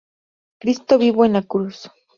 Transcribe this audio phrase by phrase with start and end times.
[0.59, 1.87] Cristo vivo en la Cruz.